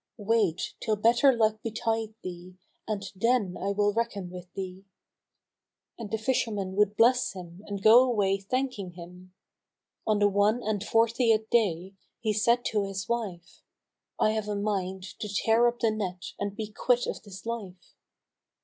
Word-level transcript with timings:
Wait 0.17 0.73
till 0.79 0.95
better 0.95 1.31
luck 1.31 1.61
betide 1.61 2.15
thee, 2.23 2.55
and 2.87 3.11
then 3.15 3.55
I 3.55 3.69
will 3.69 3.93
reckon 3.93 4.31
with 4.31 4.51
thee." 4.55 4.83
And 5.95 6.09
the 6.09 6.17
fisherman 6.17 6.75
would 6.75 6.97
bless 6.97 7.33
him 7.33 7.61
and 7.67 7.83
go 7.83 8.03
away 8.09 8.39
thanking 8.39 8.93
him. 8.93 9.35
On 10.07 10.17
the 10.17 10.27
one 10.27 10.63
and 10.63 10.83
fortieth 10.83 11.51
day, 11.51 11.93
he 12.19 12.33
said 12.33 12.65
to 12.65 12.83
his 12.87 13.07
wife, 13.07 13.61
"I 14.19 14.31
have 14.31 14.47
a 14.47 14.55
mind 14.55 15.03
to 15.19 15.29
tear 15.29 15.67
up 15.67 15.81
the 15.81 15.91
net 15.91 16.33
and 16.39 16.55
be 16.55 16.71
quit 16.75 17.05
of 17.05 17.21
this 17.21 17.45
life." 17.45 17.93